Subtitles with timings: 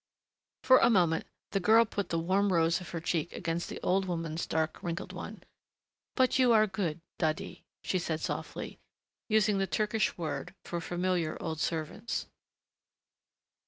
[0.63, 4.05] For a moment the girl put the warm rose of her cheek against the old
[4.05, 5.43] woman's dark, wrinkled one.
[6.15, 8.79] "But you are good, Dadi," she said softly,
[9.27, 12.25] using the Turkish word for familiar old servants.